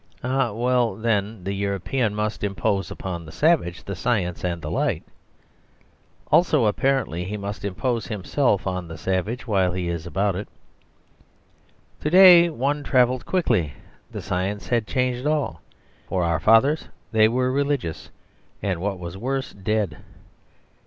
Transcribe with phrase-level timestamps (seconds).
[0.23, 5.03] Eh, well then, the European must impose upon the savage the science and the light.
[6.31, 10.47] Also (apparently) he must impose himself on the savage while he is about it.
[11.99, 13.73] To day one travelled quickly.
[14.09, 15.61] The science had changed all.
[16.09, 18.09] For our fathers, they were religious,
[18.63, 19.97] and (what was worse) dead.